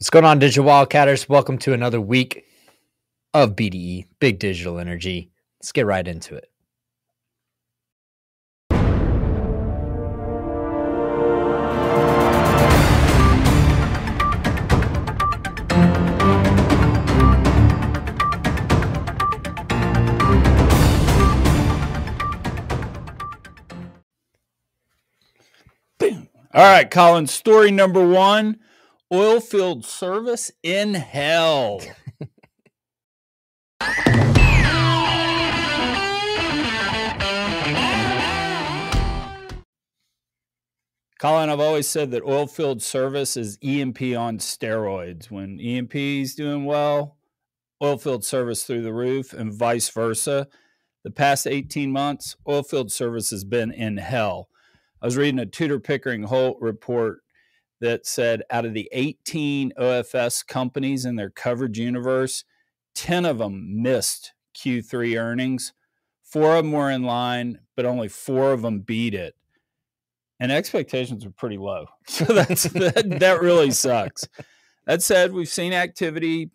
[0.00, 1.28] What's going on, Digital Wildcatters?
[1.28, 2.44] Welcome to another week
[3.34, 5.32] of BDE, Big Digital Energy.
[5.58, 6.52] Let's get right into it.
[26.54, 28.60] All right, Colin, story number one
[29.12, 31.80] oil field service in hell.
[41.18, 45.30] Colin, I've always said that oil field service is E&P on steroids.
[45.32, 47.16] When E&P is doing well,
[47.82, 50.46] oil field service through the roof, and vice versa.
[51.02, 54.48] The past 18 months, oil field service has been in hell.
[55.02, 57.22] I was reading a Tudor Pickering Holt report
[57.80, 62.44] that said out of the 18 OFS companies in their coverage universe,
[62.94, 65.72] 10 of them missed Q3 earnings.
[66.22, 69.34] Four of them were in line, but only four of them beat it.
[70.40, 71.86] And expectations were pretty low.
[72.06, 74.28] So that's that, that really sucks.
[74.86, 76.50] That said, we've seen activity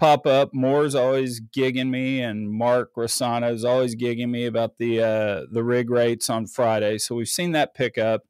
[0.00, 0.52] pop up.
[0.52, 5.62] Moore's always gigging me, and Mark Rossano is always gigging me about the uh, the
[5.62, 6.98] rig rates on Friday.
[6.98, 8.22] So we've seen that pick up.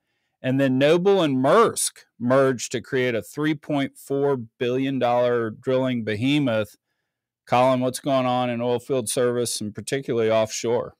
[0.43, 4.99] And then Noble and Maersk merged to create a $3.4 billion
[5.61, 6.77] drilling behemoth.
[7.47, 10.95] Colin, what's going on in oil field service and particularly offshore?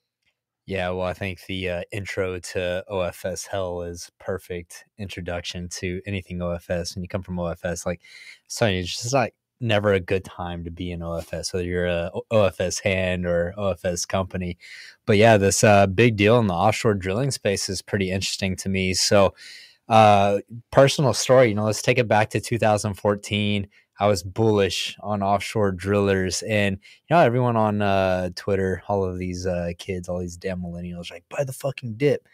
[0.67, 6.37] Yeah, well, I think the uh, intro to OFS hell is perfect introduction to anything
[6.37, 6.95] OFS.
[6.95, 8.01] When you come from OFS, like,
[8.47, 12.11] so it's just like never a good time to be in OFS, whether you're a
[12.31, 14.57] OFS hand or OFS company.
[15.05, 18.69] But yeah, this uh, big deal in the offshore drilling space is pretty interesting to
[18.69, 18.93] me.
[18.93, 19.33] So,
[19.89, 20.39] uh,
[20.71, 23.67] personal story, you know, let's take it back to 2014.
[23.99, 29.19] I was bullish on offshore drillers, and you know, everyone on uh, Twitter, all of
[29.19, 32.27] these uh, kids, all these damn millennials, like buy the fucking dip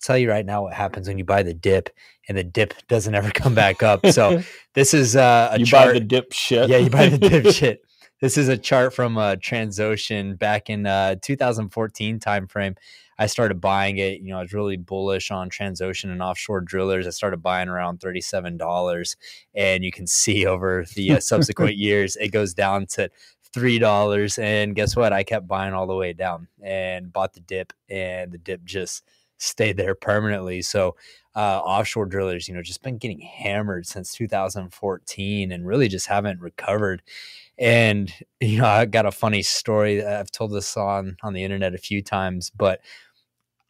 [0.00, 1.90] tell you right now what happens when you buy the dip
[2.28, 4.06] and the dip doesn't ever come back up.
[4.06, 4.42] So
[4.74, 5.88] this is uh, a you chart.
[5.88, 6.68] buy the dip shit.
[6.68, 7.82] Yeah, you buy the dip shit.
[8.20, 12.76] This is a chart from uh, Transocean back in uh, 2014 timeframe.
[13.20, 14.20] I started buying it.
[14.20, 17.06] You know, I was really bullish on Transocean and offshore drillers.
[17.06, 19.16] I started buying around $37.
[19.54, 23.08] And you can see over the uh, subsequent years, it goes down to
[23.54, 27.40] three dollars and guess what i kept buying all the way down and bought the
[27.40, 29.02] dip and the dip just
[29.38, 30.62] stayed there permanently.
[30.62, 30.96] So
[31.34, 36.40] uh, offshore drillers, you know, just been getting hammered since 2014 and really just haven't
[36.40, 37.02] recovered.
[37.58, 40.04] And you know, I got a funny story.
[40.04, 42.80] I've told this on on the internet a few times, but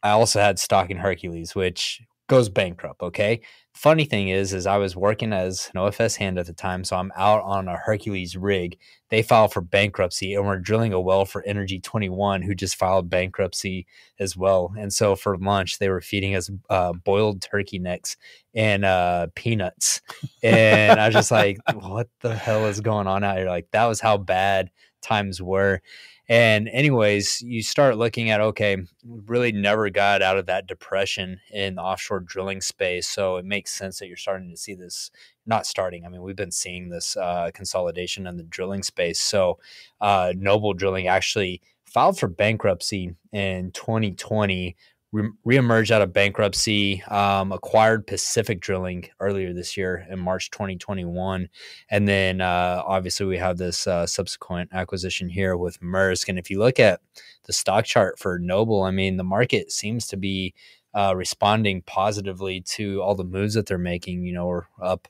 [0.01, 3.01] I also had stock in Hercules, which goes bankrupt.
[3.01, 3.41] Okay,
[3.73, 6.97] funny thing is is i was working as an ofs hand at the time so
[6.97, 8.77] i'm out on a hercules rig.
[9.09, 13.09] They filed for bankruptcy and we're drilling a well for energy 21 who just filed
[13.09, 13.87] bankruptcy
[14.19, 14.73] as well.
[14.77, 18.17] And so for lunch they were feeding us uh, boiled turkey necks
[18.53, 20.01] and uh, peanuts.
[20.43, 23.47] And i was just like what the hell is going on out here?
[23.47, 25.81] Like that was how bad times were
[26.29, 31.73] and anyways, you start looking at okay, really never got out of that depression in
[31.73, 33.09] the offshore drilling space.
[33.09, 35.09] So it makes sense that you're starting to see this.
[35.47, 36.05] Not starting.
[36.05, 39.19] I mean, we've been seeing this uh, consolidation in the drilling space.
[39.19, 39.57] So
[39.99, 44.75] uh, Noble Drilling actually filed for bankruptcy in 2020
[45.11, 51.49] re- reemerged out of bankruptcy, um, acquired Pacific Drilling earlier this year in March 2021.
[51.89, 56.29] And then uh, obviously we have this uh, subsequent acquisition here with Maersk.
[56.29, 57.01] And if you look at
[57.45, 60.53] the stock chart for Noble, I mean, the market seems to be
[60.93, 64.23] uh, responding positively to all the moves that they're making.
[64.23, 65.07] You know, we're up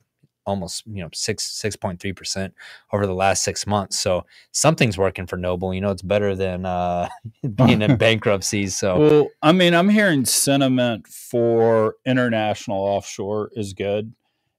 [0.49, 2.53] almost you know six six point three percent
[2.91, 3.99] over the last six months.
[3.99, 5.73] So something's working for Noble.
[5.73, 7.07] You know, it's better than uh,
[7.55, 8.67] being in bankruptcy.
[8.67, 14.13] So well, I mean, I'm hearing sentiment for international offshore is good,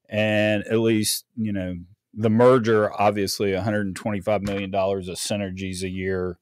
[0.08, 1.76] and at least you know
[2.14, 2.92] the merger.
[2.98, 6.38] Obviously, 125 million dollars of synergies a year,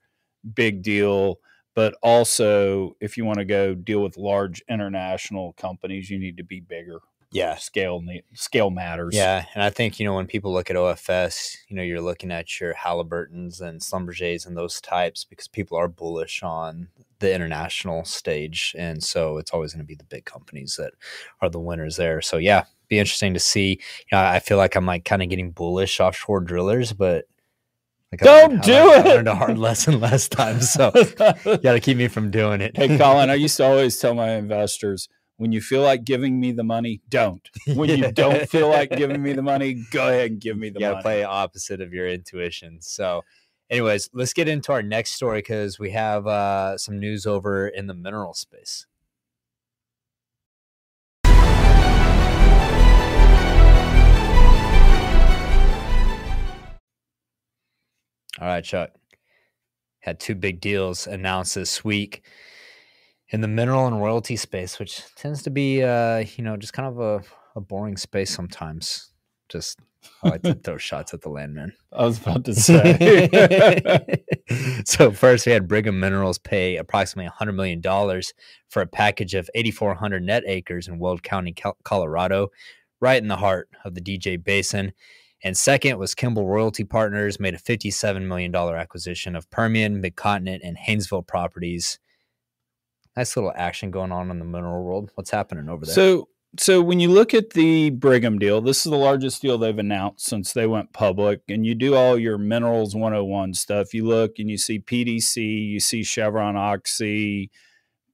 [0.55, 1.41] big deal.
[1.75, 6.43] But also, if you want to go deal with large international companies, you need to
[6.45, 6.99] be bigger
[7.31, 8.03] yeah scale
[8.33, 11.83] scale matters yeah and i think you know when people look at ofs you know
[11.83, 16.89] you're looking at your halliburtons and schlumbergers and those types because people are bullish on
[17.19, 20.93] the international stage and so it's always going to be the big companies that
[21.43, 24.75] are the winners there so yeah be interesting to see you know i feel like
[24.75, 27.27] i'm like kind of getting bullish offshore drillers but
[28.13, 29.07] like Don't do I, it.
[29.07, 30.91] I learned a hard lesson last time, so
[31.45, 32.75] you got to keep me from doing it.
[32.75, 36.51] hey, Colin, I used to always tell my investors When you feel like giving me
[36.51, 37.49] the money, don't.
[37.77, 40.81] When you don't feel like giving me the money, go ahead and give me the
[40.81, 41.03] you gotta money.
[41.03, 42.81] play opposite of your intuition.
[42.81, 43.23] So,
[43.71, 47.87] anyways, let's get into our next story because we have uh, some news over in
[47.87, 48.87] the mineral space.
[58.41, 58.91] All right, Chuck.
[60.01, 62.25] Had two big deals announced this week
[63.31, 66.89] in the mineral and royalty space, which tends to be, uh, you know, just kind
[66.89, 67.23] of a,
[67.57, 69.11] a boring space sometimes.
[69.49, 69.81] Just
[70.23, 71.73] I like to throw shots at the landman.
[71.93, 73.99] I was about to say.
[74.85, 78.23] so first, we had Brigham Minerals pay approximately $100 million
[78.69, 81.55] for a package of 8,400 net acres in Weld County,
[81.85, 82.49] Colorado,
[83.01, 84.93] right in the heart of the DJ Basin.
[85.43, 90.77] And second was Kimbell Royalty Partners made a $57 million acquisition of Permian, Midcontinent, and
[90.77, 92.01] Haynesville properties.
[93.19, 95.11] Nice little action going on in the mineral world.
[95.17, 95.93] What's happening over there?
[95.93, 99.77] So, so when you look at the Brigham deal, this is the largest deal they've
[99.77, 101.41] announced since they went public.
[101.49, 103.93] And you do all your minerals 101 stuff.
[103.93, 107.51] You look and you see PDC, you see Chevron Oxy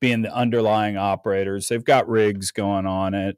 [0.01, 1.69] being the underlying operators.
[1.69, 3.37] They've got rigs going on it.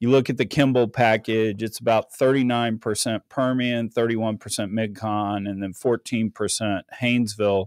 [0.00, 6.80] You look at the Kimbell package, it's about 39% Permian, 31% Midcon, and then 14%
[7.00, 7.66] Haynesville.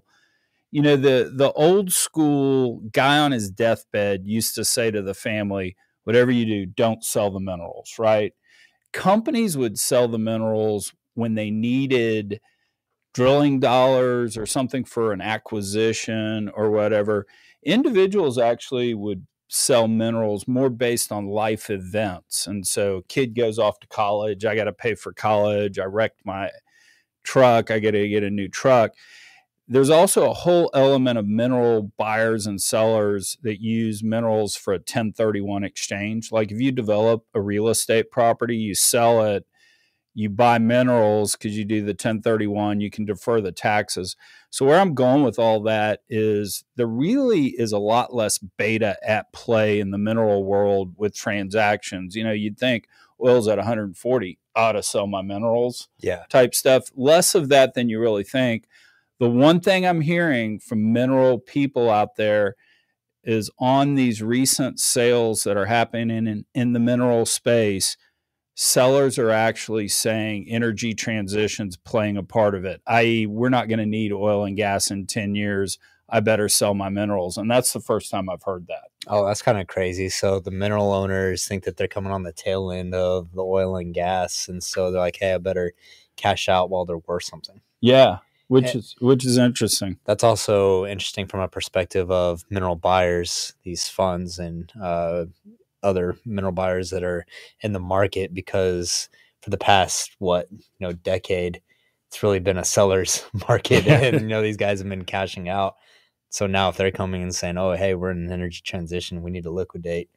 [0.78, 5.16] You know, the the old school guy on his deathbed used to say to the
[5.16, 8.32] family, whatever you do, don't sell the minerals, right?
[8.94, 12.42] Companies would sell the minerals when they needed
[13.14, 17.28] drilling dollars or something for an acquisition or whatever.
[17.64, 22.48] Individuals actually would sell minerals more based on life events.
[22.48, 26.22] And so, kid goes off to college, I got to pay for college, I wrecked
[26.26, 26.52] my
[27.24, 28.94] truck, I got to get a new truck
[29.68, 34.78] there's also a whole element of mineral buyers and sellers that use minerals for a
[34.78, 36.32] 1031 exchange.
[36.32, 39.46] Like if you develop a real estate property, you sell it,
[40.14, 44.16] you buy minerals because you do the 1031, you can defer the taxes.
[44.50, 48.98] So, where I'm going with all that is there really is a lot less beta
[49.06, 52.16] at play in the mineral world with transactions.
[52.16, 52.88] You know, you'd think
[53.22, 56.24] oil's at 140, ought to sell my minerals yeah.
[56.30, 56.86] type stuff.
[56.96, 58.68] Less of that than you really think
[59.20, 62.56] the one thing I'm hearing from mineral people out there
[63.24, 67.98] is on these recent sales that are happening in, in the mineral space,
[68.56, 73.80] sellers are actually saying energy transitions playing a part of it, i.e., we're not going
[73.80, 75.78] to need oil and gas in 10 years.
[76.10, 77.38] I better sell my minerals.
[77.38, 78.90] And that's the first time I've heard that.
[79.08, 80.08] Oh, that's kind of crazy.
[80.08, 83.76] So the mineral owners think that they're coming on the tail end of the oil
[83.76, 84.48] and gas.
[84.48, 85.74] And so they're like, hey, I better
[86.16, 87.60] cash out while they're worth something.
[87.82, 89.98] Yeah which is which is interesting.
[90.06, 95.26] That's also interesting from a perspective of mineral buyers, these funds and uh,
[95.84, 97.26] other mineral buyers that are
[97.62, 99.10] in the market because
[99.42, 101.62] for the past what you know decade,
[102.08, 105.76] it's really been a seller's market, and you know these guys have been cashing out.
[106.30, 109.32] So now if they're coming and saying, "Oh, hey, we're in an energy transition, we
[109.32, 110.10] need to liquidate,"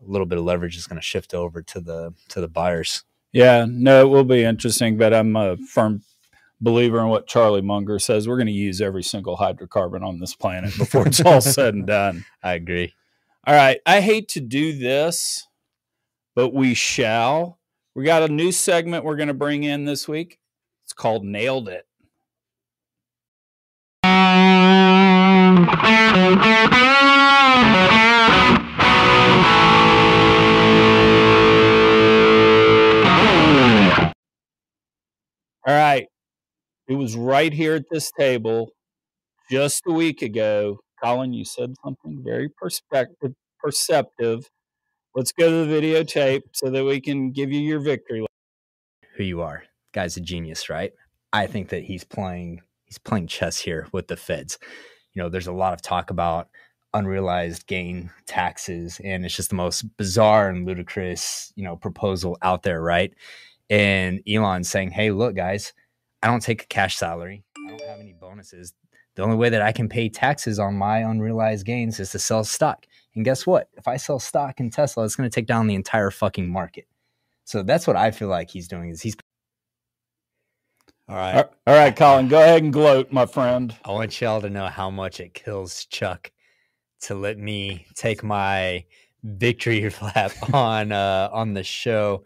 [0.00, 3.02] a little bit of leverage is going to shift over to the to the buyers.
[3.32, 6.02] Yeah, no, it will be interesting, but I'm a firm
[6.64, 8.26] believer in what Charlie Munger says.
[8.26, 11.86] We're going to use every single hydrocarbon on this planet before it's all said and
[11.86, 12.24] done.
[12.42, 12.94] I agree.
[13.46, 13.78] All right.
[13.86, 15.46] I hate to do this,
[16.34, 17.60] but we shall.
[17.94, 20.40] We got a new segment we're going to bring in this week.
[20.82, 21.86] It's called Nailed It.
[35.66, 36.08] All right.
[36.88, 38.70] It was right here at this table
[39.50, 40.78] just a week ago.
[41.02, 44.48] Colin, you said something very perspective, perceptive.
[45.14, 48.26] Let's go to the videotape so that we can give you your victory.
[49.16, 50.92] Who you are, guy's a genius, right?
[51.32, 54.58] I think that he's playing he's playing chess here with the feds.
[55.14, 56.48] You know, there's a lot of talk about
[56.92, 62.62] unrealized gain taxes, and it's just the most bizarre and ludicrous, you know, proposal out
[62.62, 63.12] there, right?
[63.70, 65.72] And Elon saying, "Hey, look, guys."
[66.24, 67.44] I don't take a cash salary.
[67.66, 68.72] I don't have any bonuses.
[69.14, 72.44] The only way that I can pay taxes on my unrealized gains is to sell
[72.44, 72.86] stock.
[73.14, 73.68] And guess what?
[73.74, 76.86] If I sell stock in Tesla, it's going to take down the entire fucking market.
[77.44, 79.14] So that's what I feel like he's doing is he's
[81.10, 81.44] all right.
[81.66, 83.76] All right, Colin, go ahead and gloat, my friend.
[83.84, 86.32] I want y'all to know how much it kills Chuck
[87.02, 88.86] to let me take my
[89.22, 92.24] victory lap on uh on the show.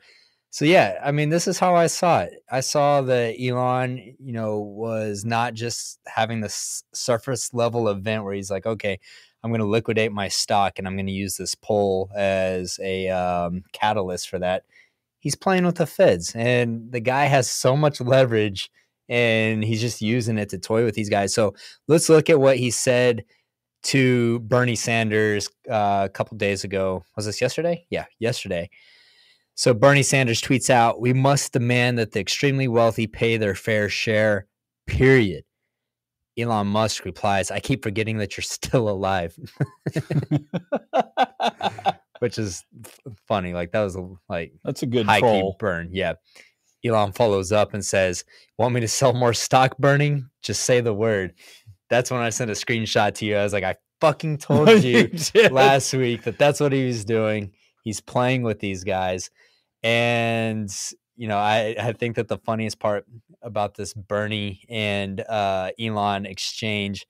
[0.51, 2.43] So yeah, I mean, this is how I saw it.
[2.51, 8.35] I saw that Elon, you know, was not just having this surface level event where
[8.35, 8.99] he's like, okay,
[9.43, 13.09] I'm going to liquidate my stock and I'm going to use this poll as a
[13.11, 14.65] um, catalyst for that.
[15.21, 18.71] He's playing with the feds, and the guy has so much leverage,
[19.09, 21.35] and he's just using it to toy with these guys.
[21.35, 21.55] So
[21.89, 23.25] let's look at what he said
[23.85, 27.05] to Bernie Sanders uh, a couple days ago.
[27.17, 27.85] Was this yesterday?
[27.91, 28.71] Yeah, yesterday.
[29.59, 33.89] So Bernie Sanders tweets out, "We must demand that the extremely wealthy pay their fair
[33.89, 34.47] share."
[34.87, 35.43] Period.
[36.39, 39.37] Elon Musk replies, I keep forgetting that you're still alive.
[42.21, 43.53] Which is f- funny.
[43.53, 45.57] Like that was a, like That's a good high troll.
[45.59, 45.89] burn.
[45.93, 46.15] Yeah.
[46.85, 48.25] Elon follows up and says,
[48.59, 50.23] Want me to sell more stock Bernie?
[50.41, 51.35] Just say the word.
[51.91, 53.37] That's when I sent a screenshot to you.
[53.37, 55.11] I was like, I fucking told you
[55.51, 57.51] last week that that's what he was doing.
[57.83, 59.31] He's playing with these guys.
[59.83, 60.71] And,
[61.17, 63.07] you know, I, I think that the funniest part
[63.43, 67.07] about this Bernie and uh, Elon exchange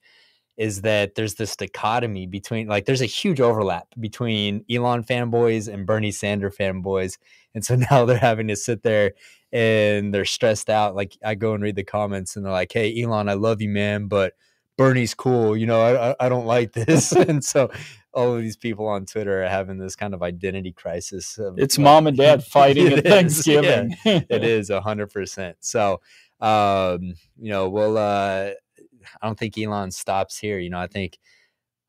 [0.57, 5.85] is that there's this dichotomy between, like, there's a huge overlap between Elon fanboys and
[5.85, 7.17] Bernie Sanders fanboys.
[7.55, 9.13] And so now they're having to sit there
[9.51, 10.95] and they're stressed out.
[10.95, 13.69] Like, I go and read the comments and they're like, hey, Elon, I love you,
[13.69, 14.33] man, but
[14.77, 15.57] Bernie's cool.
[15.57, 17.11] You know, I, I, I don't like this.
[17.13, 17.71] and so
[18.13, 21.37] all of these people on Twitter are having this kind of identity crisis.
[21.37, 23.95] Of, It's like, mom and dad fighting at is, Thanksgiving.
[24.05, 25.57] it is a hundred percent.
[25.59, 26.01] So,
[26.41, 28.51] um, you know, well, uh,
[29.21, 30.59] I don't think Elon stops here.
[30.59, 31.19] You know, I think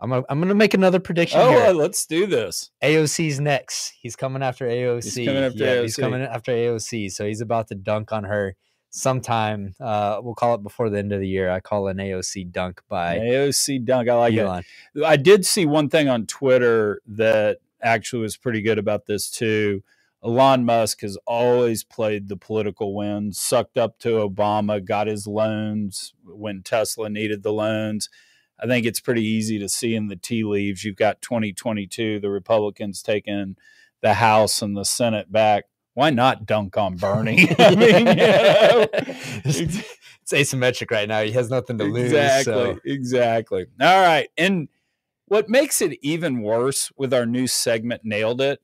[0.00, 1.66] I'm gonna, I'm gonna make another prediction Oh, here.
[1.66, 2.70] uh, let's do this.
[2.82, 3.92] AOC's next.
[4.00, 5.04] He's coming after AOC.
[5.04, 7.12] He's coming after yeah, He's coming after AOC.
[7.12, 8.56] So he's about to dunk on her
[8.90, 9.74] sometime.
[9.80, 11.50] Uh, we'll call it before the end of the year.
[11.50, 14.08] I call it an AOC dunk by AOC dunk.
[14.08, 14.64] I like Elon.
[14.94, 15.04] it.
[15.04, 19.82] I did see one thing on Twitter that actually was pretty good about this too.
[20.22, 26.12] Elon Musk has always played the political win, sucked up to Obama, got his loans
[26.24, 28.10] when Tesla needed the loans.
[28.62, 30.84] I think it's pretty easy to see in the tea leaves.
[30.84, 33.56] You've got 2022, the Republicans taking
[34.02, 35.64] the House and the Senate back.
[35.94, 37.48] Why not dunk on Bernie?
[37.58, 38.86] I mean, you know,
[39.44, 41.22] it's, it's asymmetric right now.
[41.22, 42.12] He has nothing to lose.
[42.12, 42.52] Exactly.
[42.74, 43.66] so- Exactly.
[43.80, 44.28] All right.
[44.38, 44.68] And
[45.26, 48.60] what makes it even worse with our new segment, Nailed It,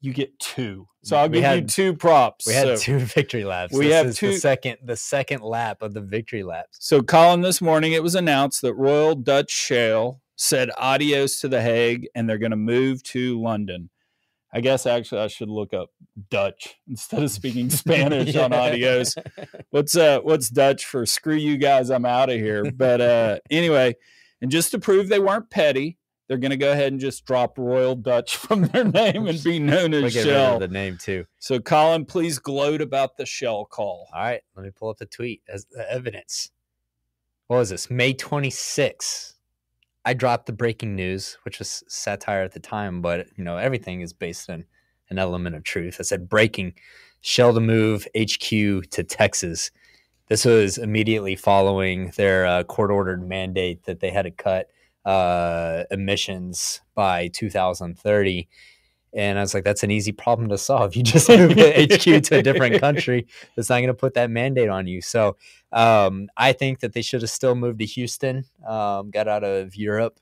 [0.00, 0.88] you get two.
[1.04, 2.46] So I'll We give you two props.
[2.46, 3.72] We had so, two victory laps.
[3.72, 6.78] we This have two- the second the second lap of the victory laps.
[6.80, 11.62] so, Colin, this morning it was announced that Royal Dutch Shell said adios to The
[11.62, 13.90] Hague and they're going to move to London.
[14.52, 15.90] I guess actually I should look up
[16.30, 19.16] Dutch instead of speaking Spanish on audios.
[19.70, 22.70] what's uh what's Dutch for screw you guys, I'm out of here.
[22.70, 23.96] But uh anyway,
[24.40, 27.94] and just to prove they weren't petty, they're gonna go ahead and just drop Royal
[27.94, 30.58] Dutch from their name and be known as get rid of Shell.
[30.58, 31.24] the name too.
[31.38, 34.08] So Colin, please gloat about the Shell call.
[34.14, 36.50] All right, let me pull up the tweet as the evidence.
[37.48, 37.90] What was this?
[37.90, 39.31] May 26th.
[40.04, 44.00] I dropped the breaking news, which was satire at the time, but you know, everything
[44.00, 44.64] is based on
[45.10, 45.96] an element of truth.
[46.00, 46.74] I said breaking
[47.20, 48.48] Shell to move HQ
[48.90, 49.70] to Texas.
[50.28, 54.68] This was immediately following their uh, court ordered mandate that they had to cut
[55.04, 58.48] uh, emissions by 2030.
[59.14, 60.96] And I was like, that's an easy problem to solve.
[61.02, 64.30] You just move the HQ to a different country that's not going to put that
[64.30, 65.02] mandate on you.
[65.02, 65.36] So
[65.72, 69.74] um, I think that they should have still moved to Houston, um, got out of
[69.76, 70.18] Europe,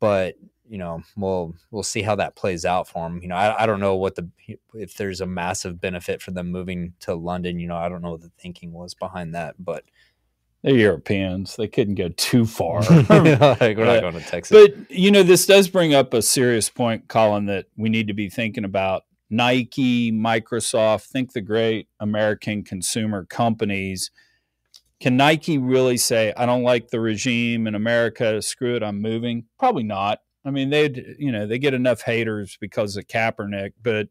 [0.00, 0.36] but
[0.68, 3.20] you know we'll we'll see how that plays out for them.
[3.22, 4.28] You know, I, I don't know what the
[4.74, 7.58] if there's a massive benefit for them moving to London.
[7.58, 9.84] You know, I don't know what the thinking was behind that, but
[10.66, 11.54] They're Europeans.
[11.54, 12.80] They couldn't go too far.
[12.90, 14.50] like, we're not But- going to Texas.
[14.50, 18.14] But you know, this does bring up a serious point, Colin, that we need to
[18.14, 19.04] be thinking about.
[19.30, 24.10] Nike, Microsoft, think the great American consumer companies.
[24.98, 29.44] Can Nike really say, I don't like the regime in America, screw it, I'm moving?
[29.60, 30.18] Probably not.
[30.44, 34.08] I mean, they'd, you know, they get enough haters because of Kaepernick, but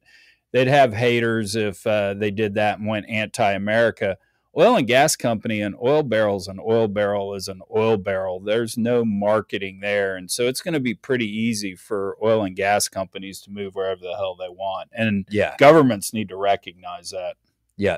[0.54, 4.18] they'd have haters if uh, they did that and went anti America
[4.58, 8.40] oil and gas company an oil barrel's an oil barrel is an oil barrel.
[8.40, 10.16] There's no marketing there.
[10.16, 13.76] And so it's going to be pretty easy for oil and gas companies to move
[13.76, 14.90] wherever the hell they want.
[14.94, 17.36] And yeah, governments need to recognize that.
[17.78, 17.98] Yeah.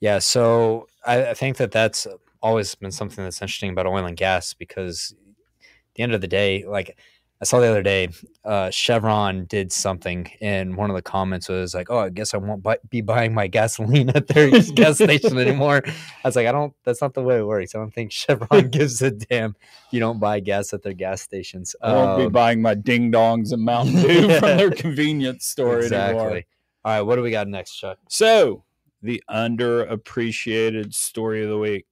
[0.00, 0.18] Yeah.
[0.18, 2.06] So I, I think that that's
[2.42, 5.14] always been something that's interesting about oil and gas because
[5.60, 6.98] at the end of the day, like
[7.42, 8.08] I saw the other day,
[8.44, 12.36] uh, Chevron did something, and one of the comments was like, "Oh, I guess I
[12.36, 16.52] won't buy, be buying my gasoline at their gas station anymore." I was like, "I
[16.52, 16.74] don't.
[16.84, 17.74] That's not the way it works.
[17.74, 19.56] I don't think Chevron gives a damn.
[19.90, 21.74] You don't buy gas at their gas stations.
[21.82, 24.38] i won't be Um, buying my ding dongs and mountain dew Yeah.
[24.40, 26.20] from their convenience store exactly.
[26.20, 26.42] anymore
[26.84, 27.98] All right, what do we got next, Chuck?
[28.08, 28.64] so
[29.02, 31.86] the underappreciated story of the week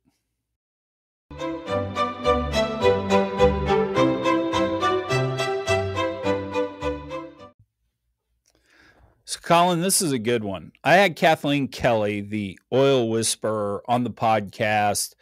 [9.49, 10.73] Colin, this is a good one.
[10.85, 15.15] I had Kathleen Kelly, the oil whisperer, on the podcast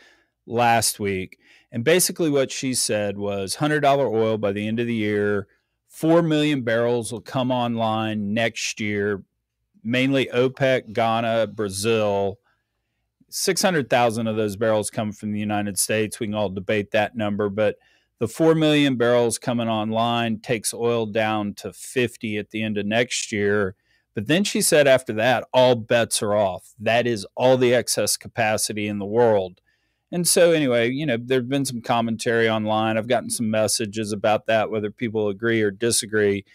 [0.47, 1.39] last week.
[1.71, 5.47] And basically, what she said was $100 oil by the end of the year,
[5.87, 9.23] 4 million barrels will come online next year,
[9.85, 12.41] mainly OPEC, Ghana, Brazil.
[13.29, 16.19] 600,000 of those barrels come from the United States.
[16.19, 17.77] We can all debate that number, but
[18.19, 22.87] the 4 million barrels coming online takes oil down to 50 at the end of
[22.87, 23.77] next year.
[24.17, 26.73] But then she said after that, all bets are off.
[26.81, 29.61] That is all the excess capacity in the world.
[30.11, 32.97] And so, anyway, you know, there's been some commentary online.
[32.97, 36.47] I've gotten some messages about that, whether people agree or disagree.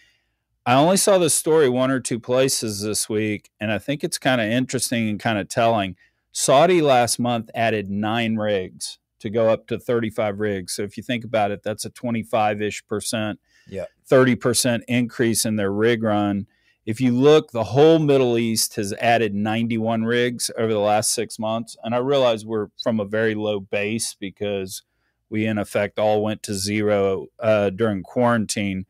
[0.66, 4.18] I only saw this story one or two places this week, and I think it's
[4.18, 5.94] kind of interesting and kind of telling.
[6.32, 10.72] Saudi last month added nine rigs to go up to 35 rigs.
[10.72, 13.38] So if you think about it, that's a 25 ish percent,
[13.68, 16.48] yeah, 30% increase in their rig run.
[16.84, 21.38] If you look, the whole Middle East has added 91 rigs over the last six
[21.38, 21.76] months.
[21.84, 24.82] And I realize we're from a very low base because
[25.30, 28.86] we, in effect, all went to zero uh, during quarantine.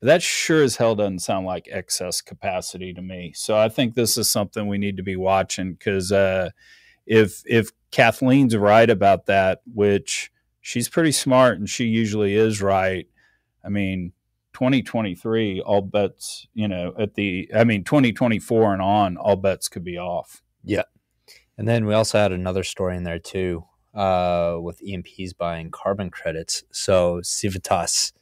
[0.00, 3.32] But that sure as hell doesn't sound like excess capacity to me.
[3.34, 6.50] So I think this is something we need to be watching because uh,
[7.06, 13.08] if if Kathleen's right about that, which she's pretty smart and she usually is right,
[13.64, 14.12] I mean,
[14.54, 19.84] 2023, all bets, you know, at the, I mean, 2024 and on, all bets could
[19.84, 20.42] be off.
[20.64, 20.82] Yeah.
[21.56, 23.64] And then we also had another story in there too,
[23.94, 26.64] uh, with E&Ps buying carbon credits.
[26.70, 28.12] So Civitas,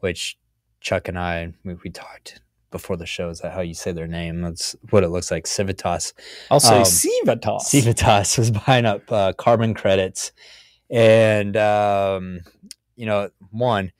[0.00, 0.38] which
[0.80, 3.30] Chuck and I, we, we talked before the show.
[3.30, 4.42] Is that how you say their name?
[4.42, 5.46] That's what it looks like.
[5.46, 6.12] Civitas.
[6.50, 7.68] I'll say um, Civitas.
[7.70, 10.32] Civitas was buying up uh, carbon credits.
[10.90, 12.40] And, um,
[12.96, 13.92] you know, one,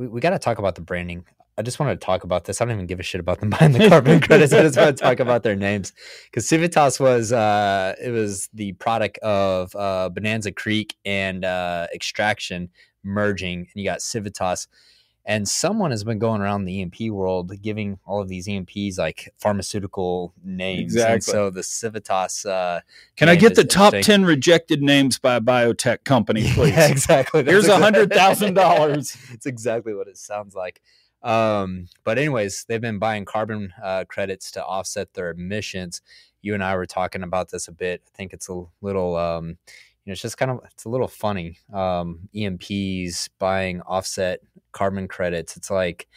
[0.00, 1.24] we, we got to talk about the branding.
[1.58, 2.60] I just want to talk about this.
[2.60, 4.52] I don't even give a shit about them buying the carbon credits.
[4.52, 5.92] I just want to talk about their names
[6.24, 12.70] because Civitas was uh, it was the product of uh, Bonanza Creek and uh, Extraction
[13.04, 14.68] merging, and you got Civitas.
[15.30, 19.32] And someone has been going around the E&P world giving all of these E&Ps like
[19.38, 20.92] pharmaceutical names.
[20.92, 21.14] Exactly.
[21.14, 22.44] And so the Civitas.
[22.44, 22.80] Uh,
[23.14, 26.70] Can I get the top 10 rejected names by a biotech company, please?
[26.70, 27.44] Yeah, exactly.
[27.44, 29.32] Here's a $100,000.
[29.32, 30.80] it's exactly what it sounds like.
[31.22, 36.02] Um, but, anyways, they've been buying carbon uh, credits to offset their emissions.
[36.42, 38.02] You and I were talking about this a bit.
[38.04, 39.14] I think it's a little.
[39.14, 39.58] Um,
[40.10, 41.58] know, it's just kind of it's a little funny.
[41.72, 44.40] Um, E&Ps buying offset
[44.72, 45.56] carbon credits.
[45.56, 46.08] It's like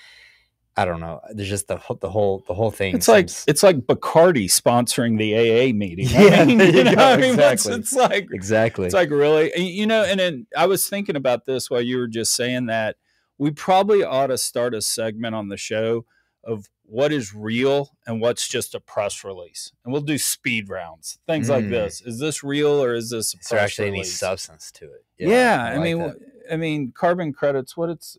[0.76, 1.22] I don't know.
[1.32, 2.96] There's just the the whole the whole thing.
[2.96, 3.46] It's seems...
[3.46, 6.08] like it's like Bacardi sponsoring the AA meeting.
[6.14, 7.74] Yeah, I mean, you know, I mean, exactly.
[7.74, 8.86] It's, it's, like exactly.
[8.86, 10.04] It's like really, you know.
[10.04, 12.96] And then I was thinking about this while you were just saying that.
[13.38, 16.06] We probably ought to start a segment on the show
[16.44, 21.18] of what is real and what's just a press release, and we'll do speed rounds,
[21.28, 21.52] things mm.
[21.52, 22.02] like this.
[22.02, 23.34] Is this real or is this?
[23.34, 24.08] a is there actually release?
[24.08, 25.06] any substance to it?
[25.18, 26.18] Yeah, yeah I, I like mean, that.
[26.52, 27.78] I mean, carbon credits.
[27.78, 28.18] What it's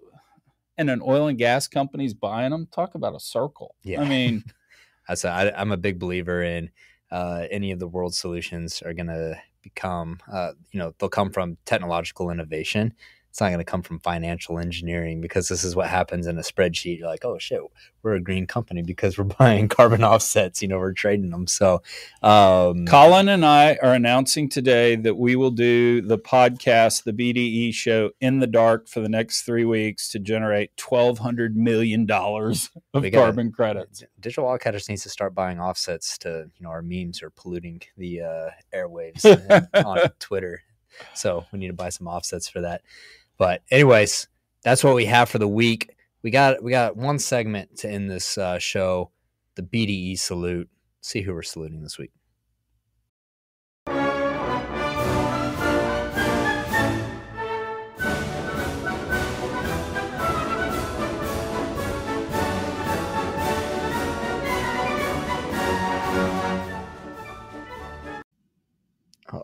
[0.77, 3.75] and an oil and gas company's buying them, talk about a circle.
[3.83, 4.01] Yeah.
[4.01, 4.45] I mean,
[5.09, 6.71] I say I, am a big believer in
[7.11, 11.31] uh, any of the world solutions are going to become, uh, you know, they'll come
[11.31, 12.95] from technological innovation
[13.35, 16.43] it's not going to come from financial engineering because this is what happens in a
[16.43, 17.01] spreadsheet.
[17.01, 17.61] You're like, oh shit,
[18.01, 20.63] we're a green company because we're buying carbon offsets.
[20.63, 21.49] You know, we're trading them.
[21.49, 21.83] So,
[22.23, 27.75] um, Colin and I are announcing today that we will do the podcast, the BDE
[27.75, 32.71] show, in the dark for the next three weeks to generate twelve hundred million dollars
[32.95, 34.05] of gotta, carbon credits.
[34.21, 38.21] Digital Wildcatters needs to start buying offsets to you know our memes are polluting the
[38.21, 39.25] uh, airwaves
[39.85, 40.63] on Twitter.
[41.15, 42.83] So we need to buy some offsets for that.
[43.39, 44.29] But anyways,
[44.63, 45.95] that's what we have for the week.
[46.23, 49.11] We got we got one segment to end this uh, show,
[49.57, 50.69] the BDE salute.
[51.01, 52.13] see who we're saluting this week.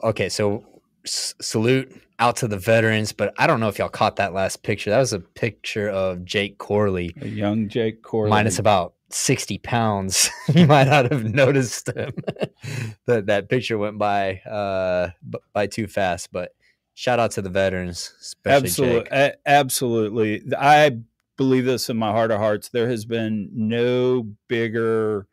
[0.02, 0.64] Okay, so
[1.04, 3.12] salute out to the veterans.
[3.12, 4.90] But I don't know if y'all caught that last picture.
[4.90, 10.30] That was a picture of Jake Corley, a young Jake Corley, minus about sixty pounds.
[10.54, 12.12] you might not have noticed him.
[13.06, 15.10] that that picture went by uh,
[15.52, 16.32] by too fast.
[16.32, 16.54] But
[16.94, 20.42] shout out to the veterans, absolutely, a- absolutely.
[20.56, 20.98] I
[21.36, 22.68] believe this in my heart of hearts.
[22.68, 25.26] There has been no bigger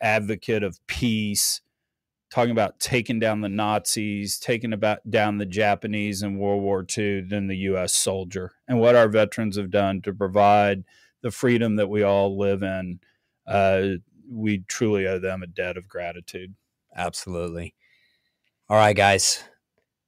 [0.00, 1.60] advocate of peace
[2.30, 7.22] talking about taking down the Nazis, taking about down the Japanese in World War II
[7.22, 7.92] than the U.S.
[7.94, 10.84] soldier, and what our veterans have done to provide
[11.22, 13.00] the freedom that we all live in.
[13.46, 13.82] Uh,
[14.30, 16.54] we truly owe them a debt of gratitude.
[16.96, 17.74] Absolutely.
[18.68, 19.42] All right, guys.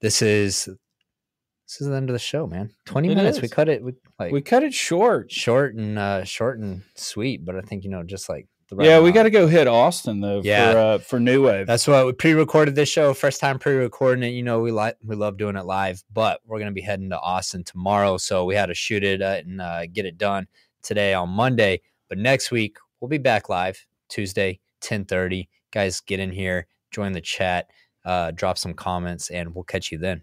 [0.01, 2.71] This is this is the end of the show, man.
[2.85, 3.41] Twenty It minutes.
[3.41, 3.83] We cut it.
[3.83, 5.31] We like We cut it short.
[5.33, 9.01] short and uh short and sweet, but I think you know just like right yeah,
[9.01, 10.73] we got to go hit Austin though Yeah.
[10.73, 11.67] for uh, for New Wave.
[11.67, 13.15] That's what we pre-recorded this show.
[13.15, 14.35] First time pre-recording it.
[14.35, 17.21] You know, we like we love doing it live, but we're gonna be heading to
[17.21, 20.47] Austin tomorrow, so we had to shoot it uh, and uh, get it done
[20.83, 21.81] today on Monday.
[22.09, 25.49] But next week we'll be back live Tuesday, ten thirty.
[25.71, 27.71] Guys, get in here, join the chat,
[28.05, 30.23] uh, drop some comments, and we'll catch you then.